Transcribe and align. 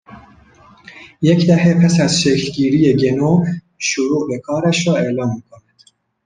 یک 1.21 1.47
دهه 1.47 1.73
پس 1.83 1.99
از 1.99 2.21
شکلگیری 2.21 2.93
گنو، 2.93 3.45
شروع 3.77 4.27
به 4.27 4.39
کارش 4.39 4.87
را 4.87 4.95
اعلام 4.95 5.35
میکند 5.35 5.83